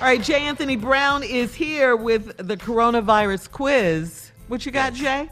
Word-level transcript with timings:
All 0.00 0.06
right, 0.06 0.22
Jay 0.22 0.40
Anthony 0.46 0.76
Brown 0.76 1.22
is 1.22 1.54
here 1.54 1.94
with 1.94 2.34
the 2.38 2.56
coronavirus 2.56 3.50
quiz. 3.50 4.30
What 4.48 4.64
you 4.64 4.72
got, 4.72 4.94
Jay? 4.94 5.28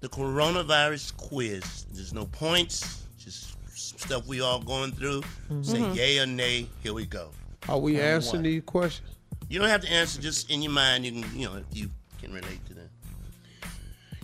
The 0.00 0.08
coronavirus 0.08 1.16
quiz. 1.16 1.86
There's 1.92 2.12
no 2.12 2.26
points, 2.26 3.02
just 3.18 3.56
stuff 3.76 4.26
we 4.28 4.40
all 4.40 4.60
going 4.60 4.92
through. 4.92 5.22
Say 5.62 5.78
Mm-hmm. 5.78 5.94
yay 5.94 6.18
or 6.20 6.26
nay. 6.26 6.68
Here 6.84 6.94
we 6.94 7.04
go. 7.04 7.30
Are 7.68 7.78
we 7.78 7.94
Number 7.94 8.06
answering 8.06 8.34
one. 8.36 8.42
these 8.44 8.62
questions? 8.64 9.08
You 9.48 9.58
don't 9.58 9.68
have 9.68 9.82
to 9.82 9.90
answer 9.90 10.20
just 10.20 10.50
in 10.50 10.62
your 10.62 10.72
mind. 10.72 11.04
You 11.04 11.20
can, 11.22 11.38
you 11.38 11.48
know, 11.48 11.56
if 11.56 11.64
you 11.76 11.90
can 12.20 12.32
relate 12.32 12.64
to 12.66 12.74
that. 12.74 12.88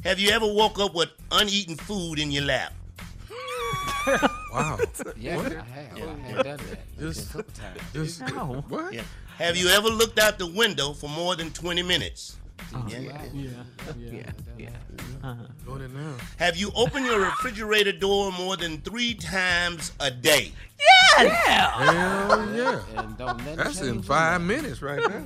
Have 0.04 0.20
you 0.20 0.30
ever 0.30 0.46
woke 0.46 0.78
up 0.78 0.94
with 0.94 1.08
uneaten 1.32 1.74
food 1.76 2.20
in 2.20 2.30
your 2.30 2.44
lap? 2.44 2.72
Wow. 4.58 4.78
Yeah, 5.16 5.36
What? 5.36 5.52
I 5.52 5.54
have. 5.54 5.96
I 5.96 6.28
have 6.28 6.44
done 6.44 6.60
that. 6.70 6.98
Just- 6.98 7.30
a 7.30 7.32
couple 7.38 7.52
times. 7.54 7.80
Just, 7.92 8.20
No. 8.20 8.64
What? 8.68 8.92
Yeah. 8.92 9.02
Have 9.38 9.56
you 9.56 9.68
ever 9.68 9.88
looked 9.88 10.18
out 10.18 10.38
the 10.38 10.46
window 10.46 10.92
for 10.92 11.08
more 11.08 11.36
than 11.36 11.50
20 11.52 11.82
minutes? 11.82 12.36
Yeah. 12.88 12.98
Yeah, 13.32 13.52
yeah, 13.96 14.30
yeah. 14.58 14.70
Going 15.64 15.82
uh-huh. 15.82 15.84
in 15.84 15.94
now. 15.94 16.16
Have 16.38 16.56
you 16.56 16.70
opened 16.74 17.06
your 17.06 17.20
refrigerator 17.20 17.92
door 17.92 18.32
more 18.32 18.56
than 18.56 18.80
three 18.80 19.14
times 19.14 19.92
a 20.00 20.10
day? 20.10 20.52
Yeah, 21.16 21.28
Hell 21.28 22.54
yeah. 22.54 22.80
And 22.96 23.16
don't 23.16 23.38
nothing 23.38 23.56
That's 23.56 23.80
in 23.80 24.02
five 24.02 24.40
minutes 24.40 24.82
right 24.82 25.00
there. 25.08 25.24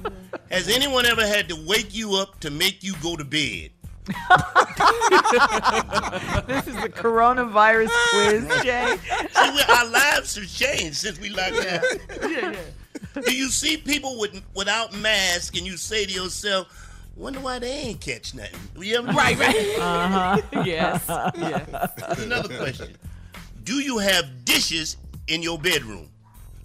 Has 0.51 0.69
anyone 0.69 1.07
ever 1.07 1.27
had 1.27 1.49
to 1.49 1.57
wake 1.67 1.95
you 1.95 2.15
up 2.15 2.39
to 2.41 2.51
make 2.51 2.83
you 2.83 2.95
go 3.03 3.17
to 3.17 3.25
bed? 3.25 3.71
This 6.47 6.67
is 6.67 6.75
the 6.83 6.89
coronavirus 6.93 7.91
quiz, 8.11 8.63
Jay. 8.63 8.97
See, 9.31 9.51
we, 9.51 9.63
our 9.75 9.87
lives 9.91 10.35
have 10.37 10.49
changed 10.49 10.97
since 10.97 11.21
we 11.21 11.29
locked 11.31 11.63
down. 11.63 11.83
Do 13.25 13.35
you 13.37 13.49
see 13.49 13.77
people 13.77 14.19
with 14.19 14.43
without 14.55 14.93
masks 14.95 15.57
and 15.57 15.67
you 15.67 15.77
say 15.77 16.05
to 16.07 16.13
yourself, 16.13 16.67
"Wonder 17.17 17.41
why 17.41 17.59
they 17.59 17.71
ain't 17.71 18.01
catch 18.01 18.35
nothing"? 18.35 18.59
You 18.77 18.97
ever 18.99 19.13
right, 19.13 19.39
right. 19.39 19.77
Uh-huh. 19.79 20.43
Yes. 20.65 21.05
yes. 21.09 22.19
Another 22.19 22.57
question: 22.57 22.97
Do 23.65 23.75
you 23.81 23.99
have 23.99 24.45
dishes 24.45 24.97
in 25.29 25.43
your 25.43 25.59
bedroom? 25.59 26.09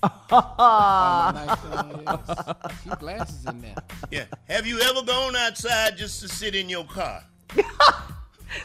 Nice 0.03 1.59
thing 1.59 2.03
a 2.07 2.69
few 2.83 2.95
glasses 2.97 3.45
in 3.45 3.61
there. 3.61 3.75
Yeah. 4.11 4.25
Have 4.47 4.65
you 4.67 4.79
ever 4.79 5.01
gone 5.03 5.35
outside 5.35 5.97
just 5.97 6.21
to 6.21 6.27
sit 6.27 6.55
in 6.55 6.69
your 6.69 6.85
car? 6.85 7.23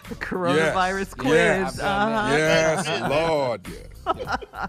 The 0.09 0.15
coronavirus 0.15 1.17
quiz. 1.19 1.33
Yeah, 1.35 1.71
uh-huh. 1.83 2.37
Yes, 2.37 3.11
Lord, 3.11 3.67
yes. 3.67 4.69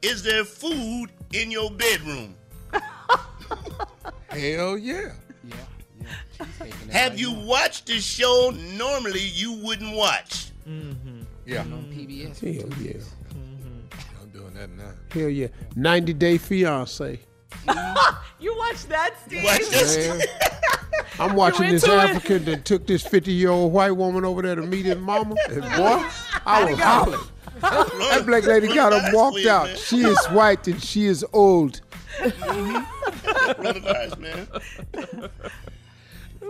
Is 0.00 0.22
there 0.22 0.42
food 0.42 1.10
in 1.34 1.50
your 1.50 1.70
bedroom? 1.70 2.34
Hell 4.30 4.78
yeah. 4.78 4.78
Yeah, 4.78 5.12
yeah. 5.44 5.56
Cheesecake 6.38 6.74
in 6.82 6.88
there 6.88 6.98
Have 7.02 7.18
you 7.20 7.32
now. 7.34 7.40
watched 7.44 7.90
a 7.90 8.00
show 8.00 8.50
normally 8.78 9.20
you 9.20 9.52
wouldn't 9.52 9.94
watch? 9.94 10.50
Yeah. 11.44 11.60
on 11.60 11.92
PBS? 11.94 12.40
Hell 12.40 12.72
yeah. 12.82 12.92
Weeks. 14.58 14.70
That 14.76 14.84
now. 14.84 14.92
Hell 15.20 15.28
yeah. 15.28 15.48
90 15.76 16.12
Day 16.14 16.38
Fiance. 16.38 17.20
You 18.40 18.56
watched 18.56 18.88
that, 18.88 19.14
Steve? 19.26 19.42
Watch 19.42 19.68
this. 19.68 20.26
I'm 21.18 21.34
watching 21.34 21.70
this 21.70 21.82
into 21.82 21.96
it? 21.96 22.10
African 22.10 22.44
that 22.44 22.64
took 22.64 22.86
this 22.86 23.02
50 23.02 23.32
year 23.32 23.50
old 23.50 23.72
white 23.72 23.90
woman 23.90 24.24
over 24.24 24.42
there 24.42 24.54
to 24.54 24.62
meet 24.62 24.86
his 24.86 24.96
mama. 24.96 25.34
And 25.50 25.62
boy, 25.62 26.06
I 26.46 26.64
was 26.64 26.78
hollering. 26.78 27.20
That 27.60 28.22
black 28.26 28.46
lady 28.46 28.68
got 28.72 28.92
up, 28.92 29.12
walked 29.12 29.44
out. 29.46 29.76
She 29.76 30.02
is 30.02 30.24
white 30.26 30.68
and 30.68 30.80
she 30.80 31.06
is 31.06 31.26
old. 31.32 31.80
Mm-hmm. 32.18 32.76
Coronavirus, 33.60 34.18
man. 34.18 35.30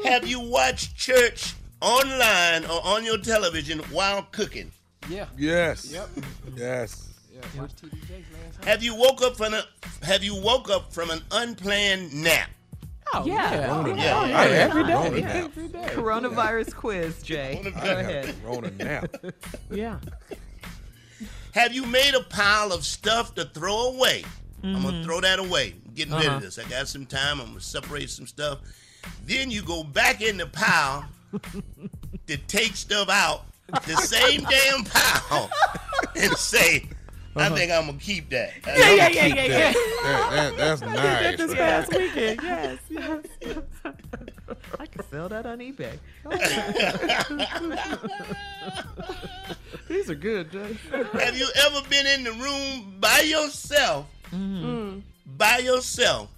Have 0.05 0.27
you 0.27 0.41
watched 0.41 0.95
church 0.95 1.55
online 1.81 2.67
or 2.67 2.85
on 2.85 3.05
your 3.05 3.17
television 3.19 3.79
while 3.91 4.23
cooking? 4.31 4.73
Yeah. 5.09 5.27
Yes. 5.39 5.91
Yep. 5.91 6.09
Yes. 6.55 7.08
Yeah. 7.55 7.61
Watch 7.63 7.71
TD 7.77 7.91
Jakes 8.09 8.29
last 8.45 8.59
night. 8.59 8.65
Have 8.69 8.83
you 8.83 8.95
woke 8.95 9.23
up 9.23 9.37
from 9.37 9.55
a 9.55 9.63
Have 10.03 10.23
you 10.25 10.35
woke 10.41 10.71
up 10.71 10.93
from 10.93 11.11
an 11.11 11.21
unplanned 11.31 12.13
nap? 12.15 12.51
Oh, 13.15 13.25
yeah. 13.25 13.69
Oh, 13.71 13.87
Yeah. 13.95 14.19
I 14.19 14.47
Every 14.49 14.85
day. 14.85 14.93
Rona 14.95 15.21
nap. 15.21 15.35
Every 15.37 15.69
day. 15.69 15.89
Coronavirus 15.93 16.75
quiz, 16.75 17.23
Jay. 17.23 17.61
Go 17.65 17.71
I 17.77 17.81
I 17.81 18.01
ahead. 18.01 18.25
have 18.27 18.45
Rona 18.45 18.71
nap. 18.73 19.15
Yeah. 19.71 19.99
Have 21.55 21.73
you 21.75 21.87
made 21.87 22.15
a 22.15 22.23
pile 22.23 22.73
of 22.73 22.85
stuff 22.85 23.35
to 23.37 23.45
throw 23.47 23.89
away? 23.95 24.25
I'm 24.63 24.75
Mm-hmm. 24.75 24.83
gonna 24.85 25.05
throw 25.05 25.21
that 25.21 25.39
away. 25.39 25.75
I'm 25.87 25.95
getting 25.95 26.15
rid 26.15 26.27
Uh-huh. 26.27 26.37
of 26.37 26.43
this. 26.43 26.59
I 26.59 26.65
got 26.69 26.89
some 26.89 27.07
time. 27.07 27.41
I'm 27.41 27.47
gonna 27.49 27.61
separate 27.61 28.11
some 28.11 28.27
stuff. 28.27 28.59
Then 29.25 29.51
you 29.53 29.63
go 29.63 29.85
back 29.85 30.21
in 30.21 30.37
the 30.37 30.47
pile 30.47 31.07
to 32.27 32.37
take 32.37 32.75
stuff 32.77 33.09
out, 33.09 33.45
the 33.87 33.95
same 33.97 34.43
damn 34.43 34.85
pile, 34.85 35.49
and 36.17 36.33
say, 36.37 36.89
I 37.39 37.49
think 37.51 37.71
I'm 37.73 37.87
gonna 37.87 37.99
keep 37.99 38.29
that. 38.31 38.51
Uh-huh. 38.67 38.73
Yeah, 38.77 39.09
yeah, 39.09 39.09
yeah, 39.09 39.27
yeah, 39.27 39.49
that. 39.49 39.49
yeah. 39.49 39.73
That, 40.03 40.31
that, 40.31 40.57
that's 40.57 40.83
I 40.87 40.87
did 40.87 40.97
nice. 40.97 41.37
this 41.39 41.49
right 41.51 41.59
past 41.59 41.93
weekend. 41.93 42.41
Yes, 42.43 42.79
yes, 42.91 43.25
yes. 43.41 43.59
I 44.81 44.87
can 44.87 45.03
sell 45.11 45.29
that 45.29 45.45
on 45.47 45.59
eBay. 45.59 45.99
These 49.89 50.11
are 50.11 50.15
good, 50.15 50.51
Jay. 50.53 50.77
Have 51.15 51.37
you 51.37 51.49
ever 51.67 51.81
been 51.89 52.07
in 52.07 52.23
the 52.25 52.33
room 52.33 52.97
by 53.01 53.21
yourself, 53.21 54.07
Mm-hmm. 54.33 55.01
by 55.39 55.59
yourself, 55.59 56.29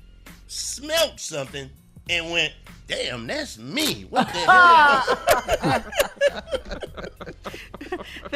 smelt 0.46 1.18
something, 1.18 1.68
and 2.08 2.30
went, 2.30 2.52
"Damn, 2.86 3.26
that's 3.26 3.58
me." 3.58 4.06
What 4.10 4.28
the 4.28 4.38
hell? 4.38 5.82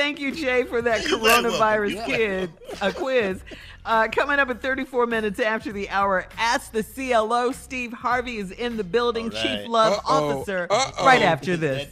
Thank 0.05 0.21
you, 0.21 0.33
Jay, 0.33 0.65
for 0.65 0.83
that 0.83 1.09
You're 1.09 1.19
very 1.19 1.43
welcome. 1.45 1.53
coronavirus 1.53 1.93
You're 1.95 2.05
kid 2.05 2.51
a 2.83 2.93
quiz. 2.93 3.41
Uh, 3.87 4.06
coming 4.09 4.39
up 4.39 4.51
at 4.51 4.61
34 4.61 5.06
minutes 5.06 5.41
after 5.41 5.73
the 5.73 5.89
hour, 5.89 6.27
ask 6.37 6.73
the 6.73 6.83
CLO. 6.83 7.53
Steve 7.53 7.95
Harvey 7.95 8.37
is 8.37 8.51
in 8.51 8.77
the 8.77 8.85
building, 8.85 9.31
All 9.31 9.31
right. 9.31 9.61
Chief 9.61 9.67
Love 9.67 9.95
Uh-oh. 9.95 10.33
Officer, 10.41 10.67
Uh-oh. 10.69 11.06
right 11.06 11.23
after 11.23 11.56
this. 11.56 11.89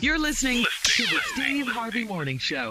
You're 0.00 0.18
listening 0.18 0.64
to 0.84 1.02
the 1.02 1.20
Steve 1.34 1.66
Harvey 1.68 2.04
Morning 2.04 2.38
Show. 2.38 2.70